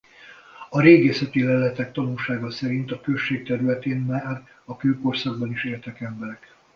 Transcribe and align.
A 0.69 0.81
régészeti 0.81 1.43
leletek 1.43 1.91
tanúsága 1.91 2.51
szerint 2.51 2.91
a 2.91 3.01
község 3.01 3.45
területén 3.45 3.97
már 4.01 4.43
a 4.65 4.77
kőkorszakban 4.77 5.51
is 5.51 5.63
éltek 5.65 6.01
emberek. 6.01 6.53